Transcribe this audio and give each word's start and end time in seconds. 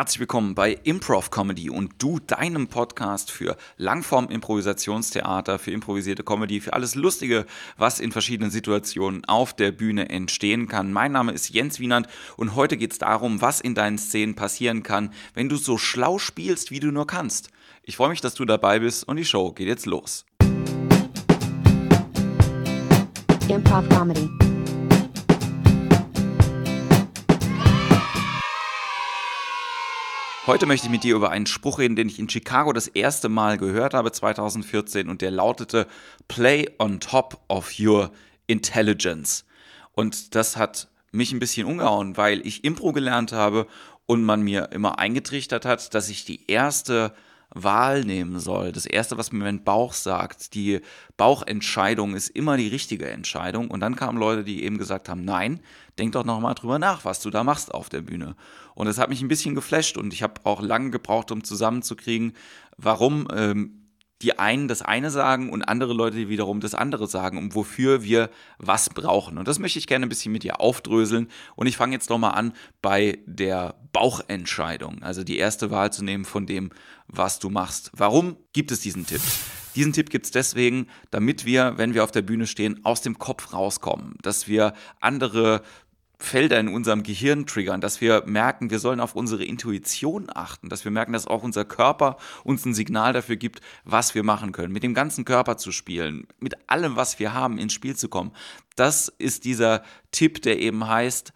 Herzlich 0.00 0.20
willkommen 0.20 0.54
bei 0.54 0.78
Improv 0.82 1.30
Comedy 1.30 1.68
und 1.68 1.92
du 1.98 2.18
deinem 2.20 2.68
Podcast 2.68 3.30
für 3.30 3.58
Langform 3.76 4.30
Improvisationstheater, 4.30 5.58
für 5.58 5.72
improvisierte 5.72 6.24
Comedy, 6.24 6.62
für 6.62 6.72
alles 6.72 6.94
Lustige, 6.94 7.44
was 7.76 8.00
in 8.00 8.10
verschiedenen 8.10 8.50
Situationen 8.50 9.26
auf 9.26 9.52
der 9.52 9.72
Bühne 9.72 10.08
entstehen 10.08 10.68
kann. 10.68 10.90
Mein 10.90 11.12
Name 11.12 11.32
ist 11.32 11.50
Jens 11.50 11.80
Wienand 11.80 12.06
und 12.38 12.54
heute 12.54 12.78
geht 12.78 12.92
es 12.92 12.98
darum, 12.98 13.42
was 13.42 13.60
in 13.60 13.74
deinen 13.74 13.98
Szenen 13.98 14.34
passieren 14.36 14.82
kann, 14.82 15.12
wenn 15.34 15.50
du 15.50 15.56
so 15.56 15.76
schlau 15.76 16.16
spielst, 16.16 16.70
wie 16.70 16.80
du 16.80 16.90
nur 16.90 17.06
kannst. 17.06 17.50
Ich 17.82 17.96
freue 17.96 18.08
mich, 18.08 18.22
dass 18.22 18.32
du 18.32 18.46
dabei 18.46 18.78
bist 18.78 19.06
und 19.06 19.18
die 19.18 19.26
Show 19.26 19.52
geht 19.52 19.68
jetzt 19.68 19.84
los. 19.84 20.24
Improv 23.50 23.86
Comedy. 23.90 24.49
Heute 30.50 30.66
möchte 30.66 30.88
ich 30.88 30.90
mit 30.90 31.04
dir 31.04 31.14
über 31.14 31.30
einen 31.30 31.46
Spruch 31.46 31.78
reden, 31.78 31.94
den 31.94 32.08
ich 32.08 32.18
in 32.18 32.28
Chicago 32.28 32.72
das 32.72 32.88
erste 32.88 33.28
Mal 33.28 33.56
gehört 33.56 33.94
habe, 33.94 34.10
2014, 34.10 35.08
und 35.08 35.22
der 35.22 35.30
lautete 35.30 35.86
Play 36.26 36.68
on 36.80 36.98
top 36.98 37.40
of 37.46 37.78
your 37.78 38.10
intelligence. 38.48 39.44
Und 39.92 40.34
das 40.34 40.56
hat 40.56 40.88
mich 41.12 41.30
ein 41.30 41.38
bisschen 41.38 41.68
umgehauen, 41.68 42.16
weil 42.16 42.44
ich 42.44 42.64
Impro 42.64 42.90
gelernt 42.90 43.30
habe 43.30 43.68
und 44.06 44.24
man 44.24 44.42
mir 44.42 44.72
immer 44.72 44.98
eingetrichtert 44.98 45.64
hat, 45.64 45.94
dass 45.94 46.08
ich 46.08 46.24
die 46.24 46.50
erste 46.50 47.14
Wahl 47.52 48.04
nehmen 48.04 48.38
soll. 48.38 48.72
Das 48.72 48.86
Erste, 48.86 49.18
was 49.18 49.32
mir 49.32 49.44
mein 49.44 49.64
Bauch 49.64 49.92
sagt, 49.92 50.54
die 50.54 50.80
Bauchentscheidung 51.16 52.14
ist 52.14 52.28
immer 52.28 52.56
die 52.56 52.68
richtige 52.68 53.08
Entscheidung. 53.10 53.70
Und 53.70 53.80
dann 53.80 53.96
kamen 53.96 54.18
Leute, 54.18 54.44
die 54.44 54.62
eben 54.62 54.78
gesagt 54.78 55.08
haben, 55.08 55.24
nein, 55.24 55.60
denk 55.98 56.12
doch 56.12 56.24
nochmal 56.24 56.54
drüber 56.54 56.78
nach, 56.78 57.04
was 57.04 57.20
du 57.20 57.30
da 57.30 57.42
machst 57.42 57.74
auf 57.74 57.88
der 57.88 58.02
Bühne. 58.02 58.36
Und 58.74 58.86
das 58.86 58.98
hat 58.98 59.08
mich 59.08 59.20
ein 59.20 59.28
bisschen 59.28 59.54
geflasht 59.54 59.96
und 59.96 60.12
ich 60.12 60.22
habe 60.22 60.40
auch 60.44 60.62
lange 60.62 60.90
gebraucht, 60.90 61.32
um 61.32 61.42
zusammenzukriegen, 61.42 62.34
warum 62.76 63.26
ähm, 63.34 63.89
die 64.22 64.38
einen 64.38 64.68
das 64.68 64.82
eine 64.82 65.10
sagen 65.10 65.50
und 65.50 65.62
andere 65.62 65.94
Leute 65.94 66.28
wiederum 66.28 66.60
das 66.60 66.74
andere 66.74 67.06
sagen 67.06 67.38
und 67.38 67.54
wofür 67.54 68.02
wir 68.02 68.30
was 68.58 68.90
brauchen. 68.90 69.38
Und 69.38 69.48
das 69.48 69.58
möchte 69.58 69.78
ich 69.78 69.86
gerne 69.86 70.06
ein 70.06 70.10
bisschen 70.10 70.32
mit 70.32 70.42
dir 70.42 70.60
aufdröseln. 70.60 71.28
Und 71.56 71.66
ich 71.66 71.76
fange 71.76 71.94
jetzt 71.94 72.10
nochmal 72.10 72.32
an 72.32 72.52
bei 72.82 73.18
der 73.26 73.76
Bauchentscheidung, 73.92 75.02
also 75.02 75.24
die 75.24 75.38
erste 75.38 75.70
Wahl 75.70 75.92
zu 75.92 76.04
nehmen 76.04 76.24
von 76.24 76.46
dem, 76.46 76.70
was 77.06 77.38
du 77.38 77.48
machst. 77.48 77.90
Warum 77.94 78.36
gibt 78.52 78.70
es 78.70 78.80
diesen 78.80 79.06
Tipp? 79.06 79.22
Diesen 79.74 79.92
Tipp 79.92 80.10
gibt 80.10 80.26
es 80.26 80.32
deswegen, 80.32 80.88
damit 81.10 81.44
wir, 81.44 81.74
wenn 81.76 81.94
wir 81.94 82.04
auf 82.04 82.10
der 82.10 82.22
Bühne 82.22 82.46
stehen, 82.46 82.84
aus 82.84 83.02
dem 83.02 83.18
Kopf 83.18 83.52
rauskommen, 83.52 84.16
dass 84.22 84.48
wir 84.48 84.74
andere 85.00 85.62
Felder 86.20 86.60
in 86.60 86.68
unserem 86.68 87.02
Gehirn 87.02 87.46
triggern, 87.46 87.80
dass 87.80 88.00
wir 88.00 88.22
merken, 88.26 88.70
wir 88.70 88.78
sollen 88.78 89.00
auf 89.00 89.14
unsere 89.14 89.44
Intuition 89.44 90.28
achten, 90.32 90.68
dass 90.68 90.84
wir 90.84 90.92
merken, 90.92 91.12
dass 91.12 91.26
auch 91.26 91.42
unser 91.42 91.64
Körper 91.64 92.16
uns 92.44 92.64
ein 92.64 92.74
Signal 92.74 93.12
dafür 93.12 93.36
gibt, 93.36 93.60
was 93.84 94.14
wir 94.14 94.22
machen 94.22 94.52
können. 94.52 94.72
Mit 94.72 94.82
dem 94.82 94.94
ganzen 94.94 95.24
Körper 95.24 95.56
zu 95.56 95.72
spielen, 95.72 96.26
mit 96.38 96.56
allem, 96.68 96.96
was 96.96 97.18
wir 97.18 97.32
haben, 97.32 97.58
ins 97.58 97.72
Spiel 97.72 97.96
zu 97.96 98.08
kommen. 98.08 98.32
Das 98.76 99.08
ist 99.08 99.44
dieser 99.44 99.82
Tipp, 100.12 100.42
der 100.42 100.60
eben 100.60 100.86
heißt, 100.86 101.32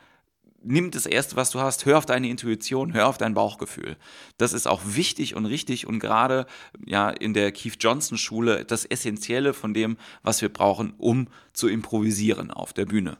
nimm 0.64 0.90
das 0.90 1.06
Erste, 1.06 1.36
was 1.36 1.50
du 1.50 1.60
hast, 1.60 1.86
hör 1.86 1.98
auf 1.98 2.06
deine 2.06 2.28
Intuition, 2.28 2.94
hör 2.94 3.08
auf 3.08 3.18
dein 3.18 3.34
Bauchgefühl. 3.34 3.96
Das 4.38 4.52
ist 4.52 4.66
auch 4.66 4.82
wichtig 4.84 5.34
und 5.34 5.46
richtig 5.46 5.86
und 5.86 5.98
gerade 5.98 6.46
ja 6.84 7.10
in 7.10 7.34
der 7.34 7.52
Keith 7.52 7.76
Johnson 7.80 8.18
Schule 8.18 8.64
das 8.64 8.84
Essentielle 8.84 9.54
von 9.54 9.74
dem, 9.74 9.96
was 10.22 10.42
wir 10.42 10.52
brauchen, 10.52 10.94
um 10.98 11.28
zu 11.52 11.68
improvisieren 11.68 12.50
auf 12.50 12.72
der 12.72 12.86
Bühne. 12.86 13.18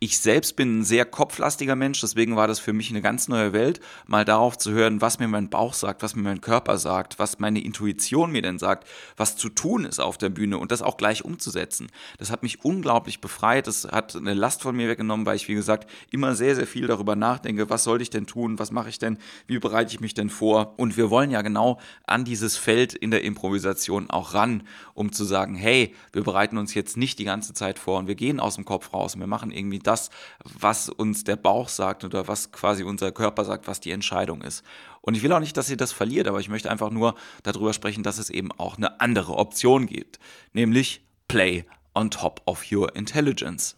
Ich 0.00 0.20
selbst 0.20 0.54
bin 0.54 0.78
ein 0.78 0.84
sehr 0.84 1.04
kopflastiger 1.04 1.74
Mensch, 1.74 2.00
deswegen 2.00 2.36
war 2.36 2.46
das 2.46 2.60
für 2.60 2.72
mich 2.72 2.88
eine 2.90 3.02
ganz 3.02 3.26
neue 3.26 3.52
Welt, 3.52 3.80
mal 4.06 4.24
darauf 4.24 4.56
zu 4.56 4.70
hören, 4.70 5.00
was 5.00 5.18
mir 5.18 5.26
mein 5.26 5.50
Bauch 5.50 5.74
sagt, 5.74 6.04
was 6.04 6.14
mir 6.14 6.22
mein 6.22 6.40
Körper 6.40 6.78
sagt, 6.78 7.18
was 7.18 7.40
meine 7.40 7.60
Intuition 7.60 8.30
mir 8.30 8.42
denn 8.42 8.60
sagt, 8.60 8.86
was 9.16 9.34
zu 9.36 9.48
tun 9.48 9.84
ist 9.84 9.98
auf 9.98 10.16
der 10.16 10.28
Bühne 10.28 10.58
und 10.58 10.70
das 10.70 10.82
auch 10.82 10.98
gleich 10.98 11.24
umzusetzen. 11.24 11.88
Das 12.18 12.30
hat 12.30 12.44
mich 12.44 12.64
unglaublich 12.64 13.20
befreit, 13.20 13.66
das 13.66 13.88
hat 13.90 14.14
eine 14.14 14.34
Last 14.34 14.62
von 14.62 14.76
mir 14.76 14.88
weggenommen, 14.88 15.26
weil 15.26 15.34
ich, 15.34 15.48
wie 15.48 15.56
gesagt, 15.56 15.90
immer 16.12 16.36
sehr, 16.36 16.54
sehr 16.54 16.68
viel 16.68 16.86
darüber 16.86 17.16
nachdenke, 17.16 17.68
was 17.68 17.82
soll 17.82 18.00
ich 18.00 18.10
denn 18.10 18.28
tun, 18.28 18.60
was 18.60 18.70
mache 18.70 18.90
ich 18.90 19.00
denn, 19.00 19.18
wie 19.48 19.58
bereite 19.58 19.92
ich 19.92 19.98
mich 19.98 20.14
denn 20.14 20.30
vor. 20.30 20.74
Und 20.76 20.96
wir 20.96 21.10
wollen 21.10 21.32
ja 21.32 21.42
genau 21.42 21.80
an 22.06 22.24
dieses 22.24 22.56
Feld 22.56 22.94
in 22.94 23.10
der 23.10 23.24
Improvisation 23.24 24.10
auch 24.10 24.32
ran, 24.32 24.62
um 24.94 25.10
zu 25.10 25.24
sagen, 25.24 25.56
hey, 25.56 25.92
wir 26.12 26.22
bereiten 26.22 26.56
uns 26.56 26.72
jetzt 26.74 26.96
nicht 26.96 27.18
die 27.18 27.24
ganze 27.24 27.52
Zeit 27.52 27.80
vor 27.80 27.98
und 27.98 28.06
wir 28.06 28.14
gehen 28.14 28.38
aus 28.38 28.54
dem 28.54 28.64
Kopf 28.64 28.92
raus 28.92 29.16
und 29.16 29.20
wir 29.20 29.26
machen 29.26 29.50
irgendwie 29.50 29.87
das, 29.88 30.10
was 30.44 30.88
uns 30.88 31.24
der 31.24 31.36
Bauch 31.36 31.68
sagt 31.68 32.04
oder 32.04 32.28
was 32.28 32.52
quasi 32.52 32.84
unser 32.84 33.10
Körper 33.10 33.44
sagt, 33.44 33.66
was 33.66 33.80
die 33.80 33.90
Entscheidung 33.90 34.42
ist. 34.42 34.62
Und 35.00 35.14
ich 35.14 35.22
will 35.22 35.32
auch 35.32 35.40
nicht, 35.40 35.56
dass 35.56 35.70
ihr 35.70 35.76
das 35.76 35.92
verliert, 35.92 36.28
aber 36.28 36.40
ich 36.40 36.48
möchte 36.48 36.70
einfach 36.70 36.90
nur 36.90 37.14
darüber 37.42 37.72
sprechen, 37.72 38.02
dass 38.02 38.18
es 38.18 38.30
eben 38.30 38.52
auch 38.52 38.76
eine 38.76 39.00
andere 39.00 39.36
Option 39.36 39.86
gibt, 39.86 40.18
nämlich 40.52 41.02
Play 41.26 41.64
on 41.94 42.10
top 42.10 42.42
of 42.46 42.70
your 42.70 42.94
intelligence. 42.94 43.76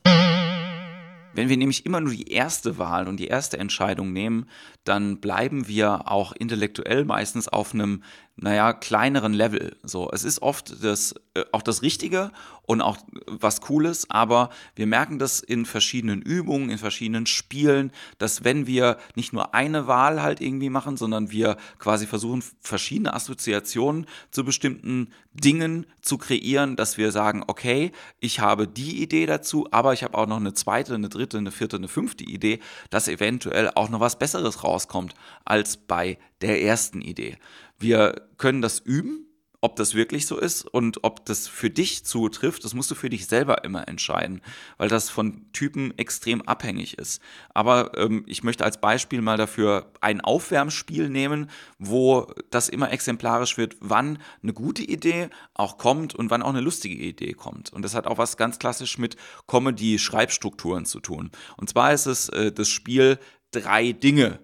Wenn 1.33 1.49
wir 1.49 1.57
nämlich 1.57 1.87
immer 1.87 2.01
nur 2.01 2.13
die 2.13 2.33
erste 2.33 2.77
Wahl 2.79 3.07
und 3.07 3.19
die 3.19 3.29
erste 3.29 3.57
Entscheidung 3.57 4.13
nehmen, 4.13 4.47
dann 4.83 5.21
bleiben 5.21 5.69
wir 5.69 6.11
auch 6.11 6.33
intellektuell 6.33 7.05
meistens 7.05 7.47
auf 7.47 7.73
einem 7.73 8.03
naja, 8.43 8.73
kleineren 8.73 9.35
Level. 9.35 9.77
So, 9.83 10.11
es 10.11 10.25
ist 10.25 10.41
oft 10.41 10.83
das, 10.83 11.15
äh, 11.35 11.45
auch 11.53 11.63
das 11.63 11.83
Richtige 11.83 12.33
und 12.63 12.81
auch 12.81 12.97
was 13.27 13.61
Cooles, 13.61 14.09
aber 14.09 14.49
wir 14.75 14.87
merken 14.87 15.19
das 15.19 15.41
in 15.41 15.67
verschiedenen 15.67 16.23
Übungen, 16.23 16.71
in 16.71 16.79
verschiedenen 16.79 17.27
Spielen, 17.27 17.93
dass 18.19 18.43
wenn 18.43 18.67
wir 18.67 18.97
nicht 19.15 19.33
nur 19.33 19.55
eine 19.55 19.87
Wahl 19.87 20.23
halt 20.23 20.41
irgendwie 20.41 20.71
machen, 20.71 20.97
sondern 20.97 21.31
wir 21.31 21.59
quasi 21.79 22.07
versuchen, 22.07 22.43
verschiedene 22.61 23.13
Assoziationen 23.13 24.07
zu 24.31 24.45
bestimmten 24.45 25.09
Dingen 25.33 25.87
zu 26.01 26.17
kreieren, 26.17 26.77
dass 26.77 26.97
wir 26.97 27.13
sagen, 27.13 27.45
okay, 27.47 27.93
ich 28.21 28.41
habe 28.41 28.67
die 28.67 29.03
Idee 29.03 29.27
dazu, 29.27 29.69
aber 29.71 29.93
ich 29.93 30.03
habe 30.03 30.17
auch 30.17 30.27
noch 30.27 30.39
eine 30.39 30.55
zweite, 30.55 30.95
eine 30.95 31.09
dritte, 31.09 31.39
eine 31.39 31.51
vierte, 31.51 31.77
eine 31.77 31.89
fünfte 31.89 32.25
Idee, 32.25 32.61
dass 32.89 33.07
eventuell 33.07 33.71
auch 33.75 33.91
noch 33.91 34.01
was 34.01 34.19
Besseres 34.19 34.65
rauskommt 34.65 35.15
als 35.45 35.77
bei 35.77 36.19
der 36.41 36.63
ersten 36.63 37.03
Idee. 37.03 37.37
Wir 37.81 38.29
können 38.37 38.61
das 38.61 38.79
üben, 38.79 39.27
ob 39.63 39.77
das 39.77 39.95
wirklich 39.95 40.27
so 40.27 40.39
ist 40.39 40.67
und 40.67 41.03
ob 41.03 41.25
das 41.25 41.49
für 41.49 41.71
dich 41.71 42.05
zutrifft, 42.05 42.65
das 42.65 42.75
musst 42.75 42.91
du 42.91 42.95
für 42.95 43.09
dich 43.09 43.27
selber 43.27 43.65
immer 43.65 43.89
entscheiden, 43.89 44.43
weil 44.77 44.89
das 44.89 45.09
von 45.09 45.51
Typen 45.53 45.97
extrem 45.99 46.43
abhängig 46.43 46.99
ist. 46.99 47.23
Aber 47.55 47.97
ähm, 47.97 48.25
ich 48.27 48.43
möchte 48.43 48.65
als 48.65 48.83
Beispiel 48.83 49.23
mal 49.23 49.39
dafür 49.39 49.93
ein 50.03 50.21
Aufwärmspiel 50.21 51.09
nehmen, 51.09 51.51
wo 51.79 52.31
das 52.51 52.69
immer 52.69 52.91
exemplarisch 52.91 53.57
wird, 53.57 53.77
wann 53.81 54.19
eine 54.43 54.53
gute 54.53 54.83
Idee 54.83 55.31
auch 55.55 55.79
kommt 55.79 56.15
und 56.15 56.31
wann 56.31 56.43
auch 56.43 56.51
eine 56.51 56.61
lustige 56.61 57.03
Idee 57.03 57.33
kommt. 57.33 57.73
Und 57.73 57.83
das 57.83 57.95
hat 57.95 58.07
auch 58.07 58.19
was 58.19 58.37
ganz 58.37 58.59
klassisch 58.59 58.99
mit 58.99 59.17
Comedy-Schreibstrukturen 59.47 60.85
zu 60.85 61.01
tun. 61.01 61.31
Und 61.57 61.71
zwar 61.71 61.95
ist 61.95 62.05
es 62.05 62.29
äh, 62.29 62.53
das 62.53 62.69
Spiel 62.69 63.19
drei 63.53 63.93
Dinge 63.93 64.41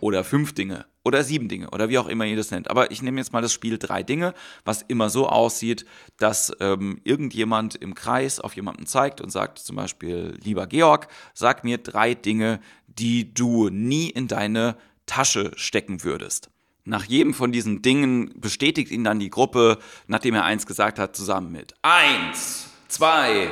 oder 0.00 0.24
fünf 0.24 0.52
Dinge 0.52 0.86
oder 1.04 1.24
sieben 1.24 1.48
Dinge 1.48 1.70
oder 1.70 1.88
wie 1.88 1.98
auch 1.98 2.08
immer 2.08 2.24
ihr 2.24 2.36
das 2.36 2.50
nennt. 2.50 2.70
Aber 2.70 2.90
ich 2.90 3.02
nehme 3.02 3.20
jetzt 3.20 3.32
mal 3.32 3.42
das 3.42 3.52
Spiel 3.52 3.78
drei 3.78 4.02
Dinge, 4.02 4.34
was 4.64 4.82
immer 4.82 5.10
so 5.10 5.28
aussieht, 5.28 5.84
dass 6.18 6.52
ähm, 6.60 7.00
irgendjemand 7.04 7.74
im 7.76 7.94
Kreis 7.94 8.40
auf 8.40 8.54
jemanden 8.54 8.86
zeigt 8.86 9.20
und 9.20 9.30
sagt 9.30 9.58
zum 9.58 9.76
Beispiel, 9.76 10.38
lieber 10.42 10.66
Georg, 10.66 11.08
sag 11.34 11.64
mir 11.64 11.78
drei 11.78 12.14
Dinge, 12.14 12.60
die 12.86 13.32
du 13.34 13.68
nie 13.68 14.10
in 14.10 14.28
deine 14.28 14.76
Tasche 15.06 15.52
stecken 15.56 16.04
würdest. 16.04 16.50
Nach 16.84 17.04
jedem 17.04 17.32
von 17.32 17.52
diesen 17.52 17.80
Dingen 17.82 18.32
bestätigt 18.34 18.90
ihn 18.90 19.04
dann 19.04 19.20
die 19.20 19.30
Gruppe, 19.30 19.78
nachdem 20.08 20.34
er 20.34 20.44
eins 20.44 20.66
gesagt 20.66 20.98
hat, 20.98 21.14
zusammen 21.14 21.52
mit 21.52 21.74
eins, 21.82 22.68
zwei, 22.88 23.48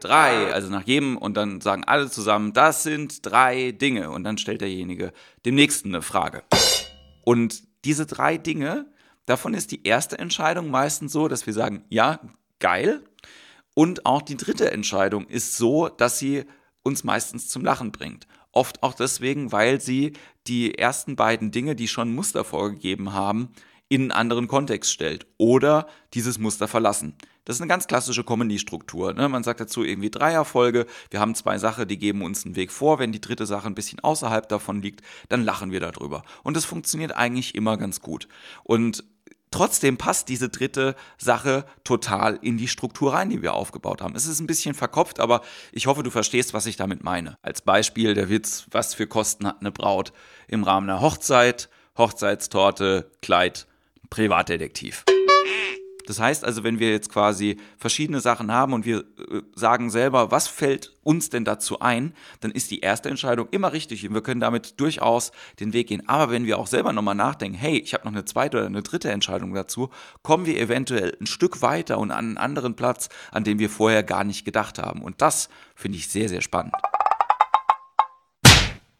drei, 0.00 0.52
also 0.52 0.68
nach 0.68 0.82
jedem 0.82 1.16
und 1.16 1.36
dann 1.36 1.62
sagen 1.62 1.84
alle 1.84 2.10
zusammen, 2.10 2.52
das 2.52 2.82
sind 2.82 3.24
drei 3.24 3.72
Dinge 3.72 4.10
und 4.10 4.24
dann 4.24 4.36
stellt 4.36 4.60
derjenige 4.60 5.12
dem 5.46 5.54
nächsten 5.54 5.88
eine 5.88 6.02
Frage. 6.02 6.42
Und 7.26 7.64
diese 7.84 8.06
drei 8.06 8.38
Dinge, 8.38 8.86
davon 9.26 9.52
ist 9.52 9.72
die 9.72 9.84
erste 9.84 10.16
Entscheidung 10.16 10.70
meistens 10.70 11.10
so, 11.10 11.26
dass 11.26 11.44
wir 11.44 11.52
sagen, 11.52 11.84
ja, 11.88 12.20
geil. 12.60 13.02
Und 13.74 14.06
auch 14.06 14.22
die 14.22 14.36
dritte 14.36 14.70
Entscheidung 14.70 15.26
ist 15.26 15.56
so, 15.56 15.88
dass 15.88 16.20
sie 16.20 16.44
uns 16.84 17.02
meistens 17.02 17.48
zum 17.48 17.64
Lachen 17.64 17.90
bringt. 17.90 18.28
Oft 18.52 18.84
auch 18.84 18.94
deswegen, 18.94 19.50
weil 19.50 19.80
sie 19.80 20.12
die 20.46 20.78
ersten 20.78 21.16
beiden 21.16 21.50
Dinge, 21.50 21.74
die 21.74 21.88
schon 21.88 22.14
Muster 22.14 22.44
vorgegeben 22.44 23.12
haben, 23.12 23.48
in 23.88 24.02
einen 24.02 24.12
anderen 24.12 24.46
Kontext 24.46 24.92
stellt 24.92 25.26
oder 25.36 25.88
dieses 26.14 26.38
Muster 26.38 26.68
verlassen. 26.68 27.16
Das 27.46 27.56
ist 27.56 27.62
eine 27.62 27.68
ganz 27.68 27.86
klassische 27.86 28.24
Comedy-Struktur. 28.24 29.14
Ne? 29.14 29.28
Man 29.28 29.44
sagt 29.44 29.60
dazu 29.60 29.84
irgendwie 29.84 30.10
Dreierfolge. 30.10 30.84
Wir 31.10 31.20
haben 31.20 31.34
zwei 31.36 31.58
Sachen, 31.58 31.88
die 31.88 31.96
geben 31.96 32.22
uns 32.22 32.44
einen 32.44 32.56
Weg 32.56 32.72
vor. 32.72 32.98
Wenn 32.98 33.12
die 33.12 33.20
dritte 33.20 33.46
Sache 33.46 33.68
ein 33.68 33.74
bisschen 33.76 34.00
außerhalb 34.00 34.48
davon 34.48 34.82
liegt, 34.82 35.02
dann 35.28 35.44
lachen 35.44 35.70
wir 35.70 35.78
darüber. 35.80 36.24
Und 36.42 36.56
das 36.56 36.64
funktioniert 36.64 37.12
eigentlich 37.12 37.54
immer 37.54 37.76
ganz 37.76 38.00
gut. 38.00 38.26
Und 38.64 39.04
trotzdem 39.52 39.96
passt 39.96 40.28
diese 40.28 40.48
dritte 40.48 40.96
Sache 41.18 41.64
total 41.84 42.36
in 42.42 42.58
die 42.58 42.66
Struktur 42.66 43.14
rein, 43.14 43.30
die 43.30 43.42
wir 43.42 43.54
aufgebaut 43.54 44.02
haben. 44.02 44.16
Es 44.16 44.26
ist 44.26 44.40
ein 44.40 44.48
bisschen 44.48 44.74
verkopft, 44.74 45.20
aber 45.20 45.42
ich 45.70 45.86
hoffe, 45.86 46.02
du 46.02 46.10
verstehst, 46.10 46.52
was 46.52 46.66
ich 46.66 46.76
damit 46.76 47.04
meine. 47.04 47.38
Als 47.42 47.62
Beispiel 47.62 48.14
der 48.14 48.28
Witz, 48.28 48.66
was 48.72 48.92
für 48.92 49.06
Kosten 49.06 49.46
hat 49.46 49.60
eine 49.60 49.70
Braut 49.70 50.12
im 50.48 50.64
Rahmen 50.64 50.90
einer 50.90 51.00
Hochzeit, 51.00 51.68
Hochzeitstorte, 51.96 53.08
Kleid, 53.22 53.68
Privatdetektiv. 54.10 55.04
Das 56.06 56.20
heißt 56.20 56.44
also, 56.44 56.64
wenn 56.64 56.78
wir 56.78 56.90
jetzt 56.90 57.12
quasi 57.12 57.58
verschiedene 57.78 58.20
Sachen 58.20 58.52
haben 58.52 58.72
und 58.72 58.86
wir 58.86 59.00
äh, 59.00 59.42
sagen 59.54 59.90
selber, 59.90 60.30
was 60.30 60.48
fällt 60.48 60.94
uns 61.02 61.30
denn 61.30 61.44
dazu 61.44 61.80
ein, 61.80 62.14
dann 62.40 62.52
ist 62.52 62.70
die 62.70 62.80
erste 62.80 63.10
Entscheidung 63.10 63.48
immer 63.50 63.72
richtig 63.72 64.08
und 64.08 64.14
wir 64.14 64.22
können 64.22 64.40
damit 64.40 64.80
durchaus 64.80 65.32
den 65.60 65.72
Weg 65.72 65.88
gehen. 65.88 66.08
Aber 66.08 66.32
wenn 66.32 66.46
wir 66.46 66.58
auch 66.58 66.68
selber 66.68 66.92
nochmal 66.92 67.14
nachdenken, 67.14 67.58
hey, 67.58 67.78
ich 67.78 67.92
habe 67.92 68.04
noch 68.04 68.12
eine 68.12 68.24
zweite 68.24 68.58
oder 68.58 68.66
eine 68.66 68.82
dritte 68.82 69.10
Entscheidung 69.10 69.52
dazu, 69.52 69.90
kommen 70.22 70.46
wir 70.46 70.58
eventuell 70.58 71.16
ein 71.20 71.26
Stück 71.26 71.60
weiter 71.60 71.98
und 71.98 72.10
an 72.10 72.26
einen 72.26 72.38
anderen 72.38 72.76
Platz, 72.76 73.08
an 73.32 73.44
dem 73.44 73.58
wir 73.58 73.68
vorher 73.68 74.02
gar 74.02 74.24
nicht 74.24 74.44
gedacht 74.44 74.78
haben. 74.78 75.02
Und 75.02 75.20
das 75.20 75.48
finde 75.74 75.98
ich 75.98 76.08
sehr, 76.08 76.28
sehr 76.28 76.40
spannend. 76.40 76.74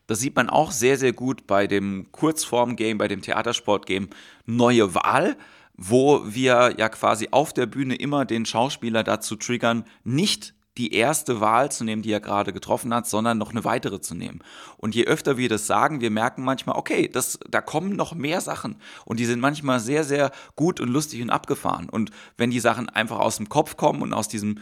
Das 0.09 0.21
sieht 0.21 0.37
man 0.37 0.49
auch 0.49 0.71
sehr, 0.71 0.97
sehr 0.99 1.13
gut 1.13 1.47
bei 1.47 1.67
dem 1.67 2.07
Kurzform-Game, 2.13 2.99
bei 2.99 3.09
dem 3.09 3.23
Theatersport-Game 3.23 4.09
Neue 4.45 4.95
Wahl 4.95 5.37
wo 5.77 6.23
wir 6.25 6.75
ja 6.79 6.89
quasi 6.89 7.29
auf 7.31 7.53
der 7.53 7.67
Bühne 7.67 7.97
immer 7.97 8.25
den 8.25 8.47
Schauspieler 8.47 9.05
dazu 9.05 9.37
triggern, 9.37 9.85
nicht 10.05 10.55
die 10.77 10.93
erste 10.93 11.41
Wahl 11.41 11.71
zu 11.71 11.85
nehmen, 11.85 12.03
die 12.03 12.13
er 12.13 12.21
gerade 12.21 12.53
getroffen 12.53 12.93
hat, 12.93 13.07
sondern 13.07 13.39
noch 13.39 13.51
eine 13.51 13.65
weitere 13.65 14.01
zu 14.01 14.15
nehmen. 14.15 14.41
Und 14.77 14.95
je 14.95 15.07
öfter 15.07 15.39
wir 15.39 15.49
das 15.49 15.67
sagen, 15.67 16.01
wir 16.01 16.11
merken 16.11 16.45
manchmal, 16.45 16.77
okay, 16.77 17.09
das, 17.09 17.39
da 17.49 17.61
kommen 17.61 17.97
noch 17.97 18.15
mehr 18.15 18.41
Sachen 18.41 18.77
und 19.05 19.19
die 19.19 19.25
sind 19.25 19.41
manchmal 19.41 19.81
sehr, 19.81 20.05
sehr 20.05 20.33
gut 20.55 20.81
und 20.81 20.89
lustig 20.89 21.23
und 21.23 21.31
abgefahren. 21.31 21.89
Und 21.89 22.11
wenn 22.37 22.51
die 22.51 22.61
Sachen 22.61 22.89
einfach 22.89 23.19
aus 23.19 23.39
dem 23.39 23.49
Kopf 23.49 23.77
kommen 23.77 24.03
und 24.03 24.13
aus 24.13 24.29
diesem 24.29 24.59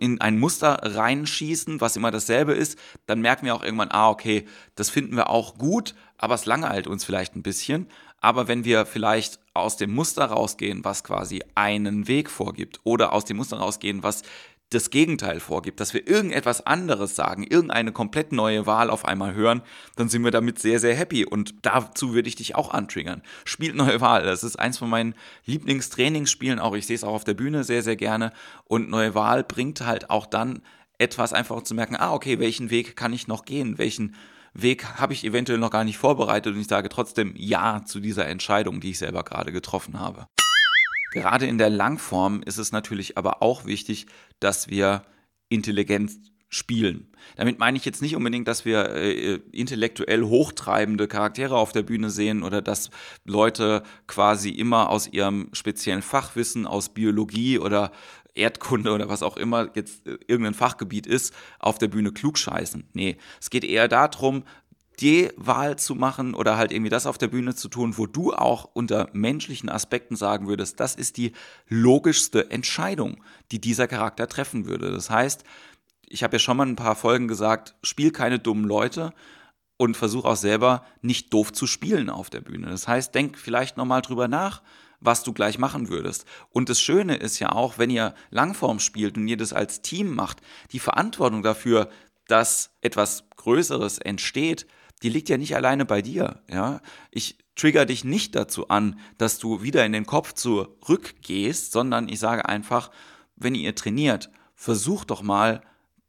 in 0.00 0.20
ein 0.20 0.40
Muster 0.40 0.80
reinschießen, 0.82 1.80
was 1.80 1.96
immer 1.96 2.10
dasselbe 2.10 2.52
ist, 2.52 2.78
dann 3.06 3.20
merken 3.20 3.46
wir 3.46 3.54
auch 3.54 3.62
irgendwann, 3.62 3.92
ah, 3.92 4.10
okay, 4.10 4.46
das 4.74 4.90
finden 4.90 5.14
wir 5.14 5.30
auch 5.30 5.56
gut, 5.56 5.94
aber 6.18 6.34
es 6.34 6.46
langweilt 6.46 6.88
uns 6.88 7.04
vielleicht 7.04 7.36
ein 7.36 7.42
bisschen. 7.42 7.86
Aber 8.22 8.48
wenn 8.48 8.64
wir 8.64 8.86
vielleicht 8.86 9.40
aus 9.52 9.76
dem 9.76 9.92
Muster 9.92 10.24
rausgehen, 10.24 10.84
was 10.84 11.04
quasi 11.04 11.42
einen 11.54 12.08
Weg 12.08 12.30
vorgibt, 12.30 12.80
oder 12.84 13.12
aus 13.12 13.26
dem 13.26 13.36
Muster 13.36 13.58
rausgehen, 13.58 14.02
was 14.02 14.22
das 14.70 14.90
Gegenteil 14.90 15.40
vorgibt, 15.40 15.80
dass 15.80 15.92
wir 15.92 16.06
irgendetwas 16.08 16.64
anderes 16.64 17.14
sagen, 17.14 17.44
irgendeine 17.44 17.92
komplett 17.92 18.32
neue 18.32 18.64
Wahl 18.64 18.90
auf 18.90 19.04
einmal 19.04 19.34
hören, 19.34 19.60
dann 19.96 20.08
sind 20.08 20.24
wir 20.24 20.30
damit 20.30 20.58
sehr, 20.60 20.78
sehr 20.78 20.94
happy. 20.94 21.26
Und 21.26 21.66
dazu 21.66 22.14
würde 22.14 22.28
ich 22.28 22.36
dich 22.36 22.54
auch 22.54 22.72
antriggern. 22.72 23.22
Spielt 23.44 23.74
neue 23.74 24.00
Wahl. 24.00 24.24
Das 24.24 24.44
ist 24.44 24.56
eins 24.58 24.78
von 24.78 24.88
meinen 24.88 25.14
Lieblingstrainingsspielen. 25.44 26.58
Auch 26.58 26.74
ich 26.74 26.86
sehe 26.86 26.96
es 26.96 27.04
auch 27.04 27.12
auf 27.12 27.24
der 27.24 27.34
Bühne 27.34 27.64
sehr, 27.64 27.82
sehr 27.82 27.96
gerne. 27.96 28.32
Und 28.64 28.88
neue 28.88 29.14
Wahl 29.14 29.44
bringt 29.44 29.84
halt 29.84 30.08
auch 30.10 30.26
dann 30.26 30.62
etwas 30.96 31.32
einfach 31.32 31.62
zu 31.62 31.74
merken, 31.74 31.96
ah, 31.96 32.14
okay, 32.14 32.38
welchen 32.38 32.70
Weg 32.70 32.96
kann 32.96 33.12
ich 33.12 33.26
noch 33.26 33.44
gehen? 33.44 33.76
Welchen 33.76 34.14
Weg 34.54 34.84
habe 34.98 35.12
ich 35.12 35.24
eventuell 35.24 35.58
noch 35.58 35.70
gar 35.70 35.84
nicht 35.84 35.98
vorbereitet 35.98 36.54
und 36.54 36.60
ich 36.60 36.66
sage 36.66 36.88
trotzdem 36.88 37.34
Ja 37.36 37.84
zu 37.84 38.00
dieser 38.00 38.26
Entscheidung, 38.26 38.80
die 38.80 38.90
ich 38.90 38.98
selber 38.98 39.22
gerade 39.24 39.52
getroffen 39.52 39.98
habe. 39.98 40.26
Gerade 41.12 41.46
in 41.46 41.58
der 41.58 41.70
Langform 41.70 42.42
ist 42.42 42.58
es 42.58 42.72
natürlich 42.72 43.18
aber 43.18 43.42
auch 43.42 43.66
wichtig, 43.66 44.06
dass 44.40 44.68
wir 44.68 45.02
intelligent 45.48 46.12
spielen. 46.48 47.08
Damit 47.36 47.58
meine 47.58 47.78
ich 47.78 47.84
jetzt 47.86 48.02
nicht 48.02 48.14
unbedingt, 48.14 48.46
dass 48.46 48.66
wir 48.66 48.90
äh, 48.90 49.40
intellektuell 49.52 50.22
hochtreibende 50.22 51.08
Charaktere 51.08 51.56
auf 51.56 51.72
der 51.72 51.82
Bühne 51.82 52.10
sehen 52.10 52.42
oder 52.42 52.60
dass 52.60 52.90
Leute 53.24 53.82
quasi 54.06 54.50
immer 54.50 54.90
aus 54.90 55.08
ihrem 55.08 55.48
speziellen 55.52 56.02
Fachwissen, 56.02 56.66
aus 56.66 56.90
Biologie 56.90 57.58
oder 57.58 57.90
Erdkunde 58.34 58.92
oder 58.92 59.08
was 59.08 59.22
auch 59.22 59.36
immer 59.36 59.70
jetzt 59.74 60.06
äh, 60.06 60.18
irgendein 60.26 60.54
Fachgebiet 60.54 61.06
ist, 61.06 61.34
auf 61.58 61.78
der 61.78 61.88
Bühne 61.88 62.12
klugscheißen. 62.12 62.88
Nee, 62.92 63.16
es 63.40 63.50
geht 63.50 63.64
eher 63.64 63.88
darum, 63.88 64.44
die 65.00 65.30
Wahl 65.36 65.78
zu 65.78 65.94
machen 65.94 66.34
oder 66.34 66.56
halt 66.56 66.70
irgendwie 66.70 66.90
das 66.90 67.06
auf 67.06 67.18
der 67.18 67.28
Bühne 67.28 67.54
zu 67.54 67.68
tun, 67.68 67.96
wo 67.98 68.06
du 68.06 68.32
auch 68.32 68.68
unter 68.72 69.08
menschlichen 69.12 69.68
Aspekten 69.68 70.16
sagen 70.16 70.46
würdest, 70.46 70.80
das 70.80 70.94
ist 70.94 71.16
die 71.16 71.32
logischste 71.68 72.50
Entscheidung, 72.50 73.22
die 73.50 73.60
dieser 73.60 73.88
Charakter 73.88 74.28
treffen 74.28 74.66
würde. 74.66 74.92
Das 74.92 75.10
heißt, 75.10 75.44
ich 76.08 76.22
habe 76.22 76.36
ja 76.36 76.38
schon 76.38 76.56
mal 76.56 76.66
ein 76.66 76.76
paar 76.76 76.94
Folgen 76.94 77.26
gesagt, 77.26 77.74
spiel 77.82 78.12
keine 78.12 78.38
dummen 78.38 78.64
Leute 78.64 79.12
und 79.78 79.96
versuch 79.96 80.24
auch 80.24 80.36
selber 80.36 80.84
nicht 81.00 81.32
doof 81.32 81.52
zu 81.52 81.66
spielen 81.66 82.10
auf 82.10 82.28
der 82.30 82.40
Bühne. 82.40 82.68
Das 82.68 82.86
heißt, 82.86 83.14
denk 83.14 83.38
vielleicht 83.38 83.76
nochmal 83.76 84.02
drüber 84.02 84.28
nach, 84.28 84.62
was 85.02 85.22
du 85.22 85.32
gleich 85.32 85.58
machen 85.58 85.88
würdest. 85.88 86.24
Und 86.50 86.68
das 86.68 86.80
Schöne 86.80 87.16
ist 87.16 87.38
ja 87.38 87.52
auch, 87.52 87.78
wenn 87.78 87.90
ihr 87.90 88.14
Langform 88.30 88.78
spielt 88.78 89.16
und 89.16 89.28
ihr 89.28 89.36
das 89.36 89.52
als 89.52 89.82
Team 89.82 90.14
macht, 90.14 90.40
die 90.70 90.78
Verantwortung 90.78 91.42
dafür, 91.42 91.90
dass 92.28 92.70
etwas 92.80 93.24
Größeres 93.36 93.98
entsteht, 93.98 94.66
die 95.02 95.08
liegt 95.08 95.28
ja 95.28 95.36
nicht 95.36 95.56
alleine 95.56 95.84
bei 95.84 96.00
dir. 96.00 96.42
Ja? 96.48 96.80
Ich 97.10 97.36
trigger 97.56 97.84
dich 97.84 98.04
nicht 98.04 98.34
dazu 98.34 98.68
an, 98.68 98.98
dass 99.18 99.38
du 99.38 99.62
wieder 99.62 99.84
in 99.84 99.92
den 99.92 100.06
Kopf 100.06 100.32
zurückgehst, 100.32 101.72
sondern 101.72 102.08
ich 102.08 102.20
sage 102.20 102.48
einfach, 102.48 102.90
wenn 103.36 103.54
ihr 103.54 103.74
trainiert, 103.74 104.30
versucht 104.54 105.10
doch 105.10 105.22
mal 105.22 105.62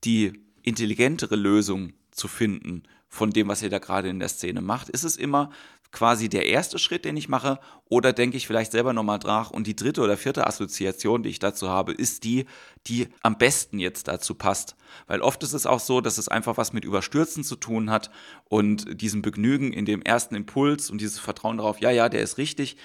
die 0.04 0.44
intelligentere 0.62 1.36
Lösung 1.36 1.94
zu 2.14 2.28
finden 2.28 2.84
von 3.14 3.30
dem, 3.30 3.48
was 3.48 3.62
ihr 3.62 3.70
da 3.70 3.80
gerade 3.80 4.10
in 4.10 4.20
der 4.20 4.30
Szene 4.30 4.62
macht. 4.62 4.90
Ist 4.90 5.04
es 5.04 5.18
immer 5.18 5.52
quasi 5.94 6.28
der 6.28 6.48
erste 6.48 6.80
Schritt, 6.80 7.06
den 7.06 7.16
ich 7.16 7.30
mache, 7.30 7.60
oder 7.88 8.12
denke 8.12 8.36
ich 8.36 8.48
vielleicht 8.48 8.72
selber 8.72 8.92
nochmal 8.92 9.20
nach 9.24 9.52
und 9.52 9.68
die 9.68 9.76
dritte 9.76 10.02
oder 10.02 10.18
vierte 10.18 10.48
Assoziation, 10.48 11.22
die 11.22 11.30
ich 11.30 11.40
dazu 11.40 11.70
habe, 11.70 11.94
ist 11.94 12.24
die, 12.24 12.46
die 12.88 13.08
am 13.22 13.38
besten 13.38 13.78
jetzt 13.78 14.08
dazu 14.08 14.34
passt. 14.34 14.76
Weil 15.06 15.22
oft 15.22 15.44
ist 15.44 15.54
es 15.54 15.68
auch 15.68 15.80
so, 15.80 16.02
dass 16.02 16.18
es 16.18 16.28
einfach 16.28 16.58
was 16.58 16.74
mit 16.74 16.84
Überstürzen 16.84 17.44
zu 17.44 17.56
tun 17.56 17.92
hat 17.92 18.10
und 18.46 19.00
diesem 19.00 19.22
Begnügen 19.22 19.72
in 19.72 19.86
dem 19.86 20.02
ersten 20.02 20.34
Impuls 20.36 20.90
und 20.90 21.00
dieses 21.00 21.20
Vertrauen 21.20 21.58
darauf, 21.58 21.80
ja, 21.80 21.92
ja, 21.92 22.10
der 22.10 22.24
ist 22.24 22.40
richtig. 22.40 22.78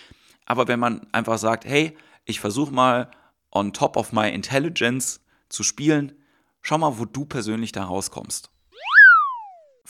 Aber 0.45 0.69
wenn 0.69 0.79
man 0.79 1.07
einfach 1.13 1.39
sagt, 1.39 1.65
hey, 1.65 1.97
ich 2.27 2.41
versuche 2.41 2.73
mal 2.73 3.11
on 3.51 3.73
top 3.73 3.97
of 3.97 4.13
my 4.13 4.29
intelligence 4.29 5.21
zu 5.49 5.63
spielen, 5.63 6.13
schau 6.61 6.77
mal, 6.77 6.99
wo 6.99 7.07
du 7.07 7.25
persönlich 7.25 7.73
da 7.73 7.85
rauskommst 7.85 8.51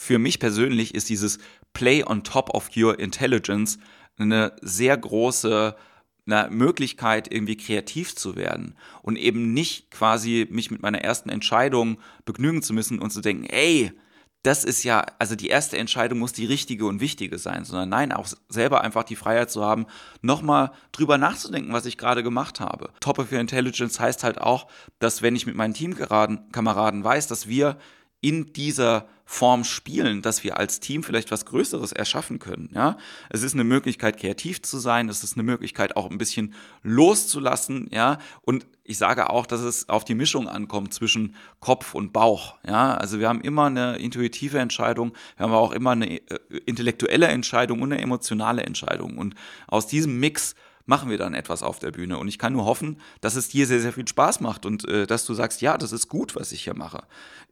für 0.01 0.17
mich 0.17 0.39
persönlich 0.39 0.95
ist 0.95 1.09
dieses 1.09 1.39
Play 1.73 2.05
on 2.05 2.23
top 2.23 2.51
of 2.55 2.69
your 2.77 2.97
intelligence 2.99 3.79
eine 4.17 4.53
sehr 4.61 4.97
große 4.97 5.75
eine 6.25 6.47
Möglichkeit, 6.49 7.29
irgendwie 7.29 7.57
kreativ 7.57 8.15
zu 8.15 8.37
werden 8.37 8.75
und 9.01 9.17
eben 9.17 9.53
nicht 9.53 9.91
quasi 9.91 10.47
mich 10.49 10.71
mit 10.71 10.81
meiner 10.81 11.01
ersten 11.01 11.27
Entscheidung 11.27 11.99
begnügen 12.23 12.61
zu 12.61 12.73
müssen 12.73 12.99
und 12.99 13.11
zu 13.11 13.19
denken, 13.19 13.43
ey, 13.43 13.91
das 14.41 14.63
ist 14.63 14.83
ja, 14.83 15.05
also 15.19 15.35
die 15.35 15.49
erste 15.49 15.77
Entscheidung 15.77 16.19
muss 16.19 16.31
die 16.31 16.45
richtige 16.45 16.85
und 16.85 17.01
wichtige 17.01 17.37
sein, 17.37 17.65
sondern 17.65 17.89
nein, 17.89 18.13
auch 18.13 18.27
selber 18.47 18.81
einfach 18.81 19.03
die 19.03 19.17
Freiheit 19.17 19.51
zu 19.51 19.65
haben, 19.65 19.85
nochmal 20.21 20.71
drüber 20.93 21.17
nachzudenken, 21.17 21.73
was 21.73 21.85
ich 21.85 21.97
gerade 21.97 22.23
gemacht 22.23 22.61
habe. 22.61 22.93
Top 23.01 23.19
of 23.19 23.33
Your 23.33 23.39
Intelligence 23.39 23.99
heißt 23.99 24.23
halt 24.23 24.39
auch, 24.39 24.67
dass 24.99 25.21
wenn 25.21 25.35
ich 25.35 25.45
mit 25.45 25.55
meinen 25.55 25.73
Teamkameraden 25.73 27.03
weiß, 27.03 27.27
dass 27.27 27.49
wir 27.49 27.77
in 28.21 28.53
dieser 28.53 29.09
Form 29.31 29.63
spielen, 29.63 30.23
dass 30.23 30.43
wir 30.43 30.57
als 30.57 30.79
Team 30.79 31.03
vielleicht 31.03 31.29
was 31.29 31.45
Größeres 31.45 31.91
erschaffen 31.91 32.39
können. 32.39 32.71
Ja, 32.73 32.97
es 33.29 33.43
ist 33.43 33.53
eine 33.53 33.63
Möglichkeit, 33.63 34.17
kreativ 34.17 34.63
zu 34.63 34.79
sein. 34.79 35.07
Es 35.07 35.23
ist 35.23 35.35
eine 35.35 35.43
Möglichkeit, 35.43 35.95
auch 35.95 36.09
ein 36.09 36.17
bisschen 36.17 36.55
loszulassen. 36.81 37.89
Ja, 37.91 38.17
und 38.41 38.65
ich 38.83 38.97
sage 38.97 39.29
auch, 39.29 39.45
dass 39.45 39.61
es 39.61 39.87
auf 39.87 40.03
die 40.03 40.15
Mischung 40.15 40.47
ankommt 40.47 40.95
zwischen 40.95 41.35
Kopf 41.59 41.93
und 41.93 42.11
Bauch. 42.11 42.55
Ja, 42.67 42.95
also 42.95 43.19
wir 43.19 43.29
haben 43.29 43.41
immer 43.41 43.67
eine 43.67 43.97
intuitive 43.97 44.57
Entscheidung, 44.57 45.13
wir 45.37 45.45
haben 45.45 45.53
auch 45.53 45.73
immer 45.73 45.91
eine 45.91 46.09
äh, 46.09 46.39
intellektuelle 46.65 47.27
Entscheidung 47.27 47.83
und 47.83 47.93
eine 47.93 48.01
emotionale 48.01 48.63
Entscheidung. 48.63 49.19
Und 49.19 49.35
aus 49.67 49.85
diesem 49.85 50.19
Mix 50.19 50.55
machen 50.89 51.11
wir 51.11 51.19
dann 51.19 51.35
etwas 51.35 51.61
auf 51.61 51.77
der 51.77 51.91
Bühne. 51.91 52.17
Und 52.17 52.27
ich 52.27 52.39
kann 52.39 52.51
nur 52.51 52.65
hoffen, 52.65 52.99
dass 53.21 53.35
es 53.35 53.47
dir 53.47 53.67
sehr, 53.67 53.79
sehr 53.79 53.93
viel 53.93 54.07
Spaß 54.07 54.41
macht 54.41 54.65
und 54.65 54.85
äh, 54.89 55.05
dass 55.05 55.23
du 55.23 55.35
sagst, 55.35 55.61
ja, 55.61 55.77
das 55.77 55.91
ist 55.91 56.09
gut, 56.09 56.35
was 56.35 56.51
ich 56.51 56.63
hier 56.63 56.75
mache. 56.75 57.03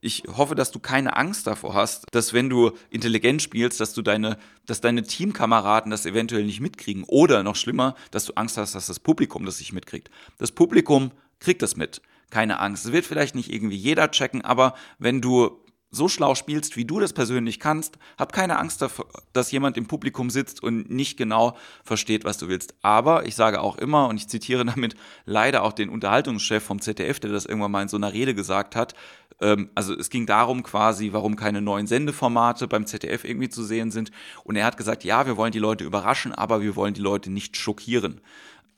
Ich 0.01 0.23
hoffe, 0.35 0.55
dass 0.55 0.71
du 0.71 0.79
keine 0.79 1.15
Angst 1.15 1.45
davor 1.45 1.75
hast, 1.75 2.05
dass 2.11 2.33
wenn 2.33 2.49
du 2.49 2.71
intelligent 2.89 3.43
spielst, 3.43 3.79
dass 3.79 3.93
du 3.93 4.01
deine, 4.01 4.37
dass 4.65 4.81
deine 4.81 5.03
Teamkameraden 5.03 5.91
das 5.91 6.07
eventuell 6.07 6.45
nicht 6.45 6.61
mitkriegen. 6.61 7.03
Oder 7.03 7.43
noch 7.43 7.55
schlimmer, 7.55 7.93
dass 8.09 8.25
du 8.25 8.33
Angst 8.33 8.57
hast, 8.57 8.73
dass 8.73 8.87
das 8.87 8.99
Publikum 8.99 9.45
das 9.45 9.59
nicht 9.59 9.71
mitkriegt. 9.71 10.09
Das 10.39 10.51
Publikum 10.51 11.11
kriegt 11.39 11.61
das 11.61 11.77
mit. 11.77 12.01
Keine 12.31 12.59
Angst. 12.59 12.87
Es 12.87 12.91
wird 12.91 13.05
vielleicht 13.05 13.35
nicht 13.35 13.53
irgendwie 13.53 13.77
jeder 13.77 14.09
checken, 14.09 14.41
aber 14.41 14.73
wenn 14.97 15.21
du 15.21 15.61
so 15.89 16.07
schlau 16.07 16.35
spielst, 16.35 16.75
wie 16.75 16.85
du 16.85 16.99
das 16.99 17.13
persönlich 17.13 17.59
kannst, 17.59 17.97
hab 18.17 18.33
keine 18.33 18.59
Angst 18.59 18.81
davor, 18.81 19.07
dass 19.33 19.51
jemand 19.51 19.77
im 19.77 19.87
Publikum 19.87 20.29
sitzt 20.29 20.61
und 20.61 20.89
nicht 20.89 21.17
genau 21.17 21.55
versteht, 21.83 22.25
was 22.25 22.37
du 22.37 22.49
willst. 22.49 22.75
Aber 22.81 23.25
ich 23.25 23.35
sage 23.35 23.61
auch 23.61 23.77
immer, 23.77 24.07
und 24.07 24.17
ich 24.17 24.27
zitiere 24.27 24.65
damit 24.77 24.95
leider 25.25 25.63
auch 25.63 25.73
den 25.73 25.89
Unterhaltungschef 25.89 26.63
vom 26.63 26.81
ZDF, 26.81 27.19
der 27.19 27.31
das 27.31 27.45
irgendwann 27.45 27.71
mal 27.71 27.83
in 27.83 27.87
so 27.87 27.97
einer 27.97 28.13
Rede 28.13 28.35
gesagt 28.35 28.75
hat, 28.75 28.95
ähm, 29.39 29.69
also 29.75 29.93
es 29.93 30.09
ging 30.09 30.25
darum 30.25 30.63
quasi, 30.63 31.13
warum 31.13 31.35
keine 31.35 31.61
neuen 31.61 31.87
Sendeformate 31.87 32.67
beim 32.67 32.85
ZDF 32.85 33.23
irgendwie 33.23 33.49
zu 33.49 33.63
sehen 33.63 33.91
sind. 33.91 34.11
Und 34.43 34.55
er 34.55 34.65
hat 34.65 34.77
gesagt, 34.77 35.03
ja, 35.03 35.25
wir 35.25 35.37
wollen 35.37 35.51
die 35.51 35.59
Leute 35.59 35.83
überraschen, 35.83 36.33
aber 36.33 36.61
wir 36.61 36.75
wollen 36.75 36.93
die 36.93 37.01
Leute 37.01 37.31
nicht 37.31 37.55
schockieren 37.55 38.21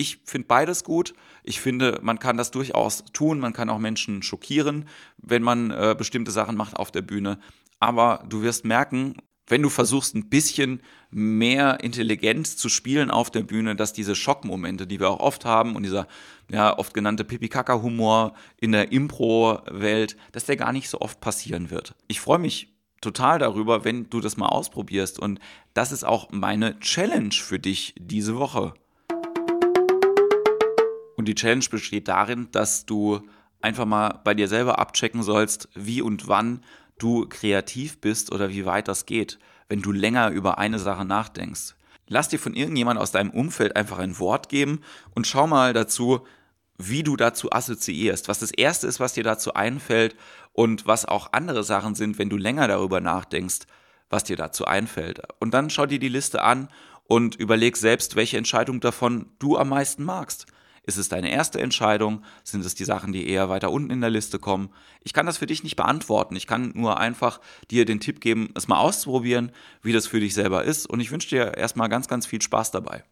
Ich 0.01 0.19
finde 0.23 0.47
beides 0.47 0.85
gut. 0.85 1.13
Ich 1.43 1.59
finde, 1.59 1.99
man 2.01 2.19
kann 2.19 2.37
das 2.37 2.51
durchaus 2.51 3.03
tun. 3.11 3.39
Man 3.39 3.51
kann 3.51 3.69
auch 3.69 3.79
Menschen 3.79 4.23
schockieren, 4.23 4.87
wenn 5.17 5.43
man 5.43 5.71
äh, 5.71 5.93
bestimmte 5.97 6.31
Sachen 6.31 6.55
macht 6.55 6.77
auf 6.77 6.89
der 6.89 7.01
Bühne. 7.01 7.37
Aber 7.81 8.23
du 8.29 8.41
wirst 8.41 8.63
merken, 8.63 9.17
wenn 9.45 9.61
du 9.61 9.67
versuchst, 9.69 10.15
ein 10.15 10.29
bisschen 10.29 10.81
mehr 11.11 11.83
Intelligenz 11.83 12.55
zu 12.55 12.69
spielen 12.69 13.11
auf 13.11 13.29
der 13.29 13.41
Bühne, 13.41 13.75
dass 13.75 13.91
diese 13.91 14.15
Schockmomente, 14.15 14.87
die 14.87 15.01
wir 15.01 15.09
auch 15.09 15.19
oft 15.19 15.43
haben 15.43 15.75
und 15.75 15.83
dieser 15.83 16.07
ja, 16.49 16.77
oft 16.77 16.93
genannte 16.93 17.25
Pipi-Kaka-Humor 17.25 18.35
in 18.57 18.71
der 18.71 18.93
Impro-Welt, 18.93 20.15
dass 20.31 20.45
der 20.45 20.55
gar 20.55 20.71
nicht 20.71 20.87
so 20.87 21.01
oft 21.01 21.19
passieren 21.19 21.71
wird. 21.71 21.93
Ich 22.07 22.21
freue 22.21 22.39
mich 22.39 22.73
total 23.01 23.39
darüber, 23.39 23.83
wenn 23.83 24.09
du 24.09 24.21
das 24.21 24.37
mal 24.37 24.47
ausprobierst 24.47 25.19
und 25.19 25.39
das 25.73 25.91
ist 25.91 26.05
auch 26.05 26.29
meine 26.31 26.79
Challenge 26.79 27.33
für 27.33 27.59
dich 27.59 27.95
diese 27.97 28.37
Woche. 28.37 28.73
Die 31.29 31.35
Challenge 31.35 31.65
besteht 31.69 32.07
darin, 32.07 32.47
dass 32.53 32.87
du 32.87 33.21
einfach 33.61 33.85
mal 33.85 34.19
bei 34.23 34.33
dir 34.33 34.47
selber 34.47 34.79
abchecken 34.79 35.21
sollst, 35.21 35.69
wie 35.75 36.01
und 36.01 36.27
wann 36.27 36.63
du 36.97 37.27
kreativ 37.29 38.01
bist 38.01 38.31
oder 38.31 38.49
wie 38.49 38.65
weit 38.65 38.87
das 38.87 39.05
geht, 39.05 39.37
wenn 39.67 39.83
du 39.83 39.91
länger 39.91 40.31
über 40.31 40.57
eine 40.57 40.79
Sache 40.79 41.05
nachdenkst. 41.05 41.75
Lass 42.07 42.29
dir 42.29 42.39
von 42.39 42.55
irgendjemand 42.55 42.99
aus 42.99 43.11
deinem 43.11 43.29
Umfeld 43.29 43.75
einfach 43.75 43.99
ein 43.99 44.17
Wort 44.17 44.49
geben 44.49 44.81
und 45.13 45.27
schau 45.27 45.45
mal 45.45 45.71
dazu, 45.71 46.25
wie 46.79 47.03
du 47.03 47.15
dazu 47.15 47.51
assoziierst, 47.51 48.27
was 48.27 48.39
das 48.39 48.49
Erste 48.49 48.87
ist, 48.87 48.99
was 48.99 49.13
dir 49.13 49.23
dazu 49.23 49.53
einfällt 49.53 50.15
und 50.53 50.87
was 50.87 51.05
auch 51.05 51.31
andere 51.33 51.63
Sachen 51.63 51.93
sind, 51.93 52.17
wenn 52.17 52.29
du 52.31 52.37
länger 52.37 52.67
darüber 52.67 53.01
nachdenkst, 53.01 53.67
was 54.09 54.23
dir 54.23 54.35
dazu 54.35 54.65
einfällt. 54.65 55.21
Und 55.39 55.53
dann 55.53 55.69
schau 55.69 55.85
dir 55.85 55.99
die 55.99 56.09
Liste 56.09 56.41
an 56.41 56.69
und 57.03 57.35
überleg 57.35 57.77
selbst, 57.77 58.15
welche 58.15 58.37
Entscheidung 58.37 58.79
davon 58.79 59.27
du 59.37 59.59
am 59.59 59.69
meisten 59.69 60.03
magst. 60.03 60.47
Ist 60.89 60.97
es 60.97 61.07
deine 61.07 61.29
erste 61.29 61.61
Entscheidung? 61.61 62.23
Sind 62.43 62.65
es 62.65 62.73
die 62.73 62.83
Sachen, 62.83 63.13
die 63.13 63.29
eher 63.29 63.47
weiter 63.47 63.69
unten 63.69 63.91
in 63.91 64.01
der 64.01 64.09
Liste 64.09 64.39
kommen? 64.39 64.71
Ich 65.03 65.13
kann 65.13 65.27
das 65.27 65.37
für 65.37 65.45
dich 65.45 65.63
nicht 65.63 65.75
beantworten. 65.75 66.35
Ich 66.35 66.47
kann 66.47 66.71
nur 66.73 66.99
einfach 66.99 67.41
dir 67.69 67.85
den 67.85 67.99
Tipp 67.99 68.21
geben, 68.21 68.49
es 68.55 68.67
mal 68.67 68.79
auszuprobieren, 68.79 69.51
wie 69.83 69.93
das 69.93 70.07
für 70.07 70.19
dich 70.19 70.33
selber 70.33 70.63
ist. 70.63 70.89
Und 70.89 70.99
ich 70.99 71.11
wünsche 71.11 71.29
dir 71.29 71.55
erstmal 71.55 71.89
ganz, 71.89 72.07
ganz 72.07 72.25
viel 72.25 72.41
Spaß 72.41 72.71
dabei. 72.71 73.03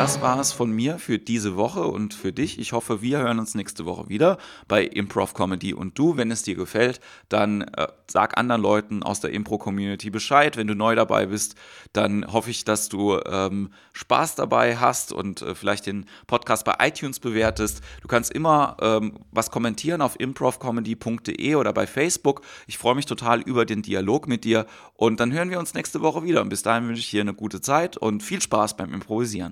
Das 0.00 0.22
war 0.22 0.40
es 0.40 0.50
von 0.50 0.70
mir 0.72 0.98
für 0.98 1.18
diese 1.18 1.56
Woche 1.56 1.82
und 1.82 2.14
für 2.14 2.32
dich. 2.32 2.58
Ich 2.58 2.72
hoffe, 2.72 3.02
wir 3.02 3.18
hören 3.18 3.38
uns 3.38 3.54
nächste 3.54 3.84
Woche 3.84 4.08
wieder 4.08 4.38
bei 4.66 4.82
Improv 4.82 5.34
Comedy. 5.34 5.74
Und 5.74 5.98
du, 5.98 6.16
wenn 6.16 6.30
es 6.30 6.42
dir 6.42 6.54
gefällt, 6.54 7.00
dann 7.28 7.60
äh, 7.60 7.86
sag 8.06 8.38
anderen 8.38 8.62
Leuten 8.62 9.02
aus 9.02 9.20
der 9.20 9.30
Impro-Community 9.32 10.08
Bescheid. 10.08 10.56
Wenn 10.56 10.66
du 10.66 10.74
neu 10.74 10.94
dabei 10.94 11.26
bist, 11.26 11.54
dann 11.92 12.26
hoffe 12.32 12.50
ich, 12.50 12.64
dass 12.64 12.88
du 12.88 13.20
ähm, 13.26 13.74
Spaß 13.92 14.36
dabei 14.36 14.78
hast 14.78 15.12
und 15.12 15.42
äh, 15.42 15.54
vielleicht 15.54 15.84
den 15.86 16.06
Podcast 16.26 16.64
bei 16.64 16.76
iTunes 16.80 17.20
bewertest. 17.20 17.82
Du 18.00 18.08
kannst 18.08 18.32
immer 18.32 18.78
ähm, 18.80 19.18
was 19.32 19.50
kommentieren 19.50 20.00
auf 20.00 20.18
improvcomedy.de 20.18 21.54
oder 21.56 21.74
bei 21.74 21.86
Facebook. 21.86 22.40
Ich 22.66 22.78
freue 22.78 22.94
mich 22.94 23.06
total 23.06 23.42
über 23.42 23.66
den 23.66 23.82
Dialog 23.82 24.28
mit 24.28 24.44
dir. 24.44 24.66
Und 24.94 25.20
dann 25.20 25.30
hören 25.30 25.50
wir 25.50 25.58
uns 25.58 25.74
nächste 25.74 26.00
Woche 26.00 26.24
wieder. 26.24 26.40
Und 26.40 26.48
bis 26.48 26.62
dahin 26.62 26.88
wünsche 26.88 27.00
ich 27.00 27.10
dir 27.10 27.20
eine 27.20 27.34
gute 27.34 27.60
Zeit 27.60 27.96
und 27.98 28.22
viel 28.22 28.40
Spaß 28.40 28.76
beim 28.76 28.94
Improvisieren. 28.94 29.49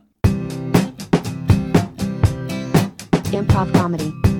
Improv 3.32 3.72
Comedy. 3.74 4.37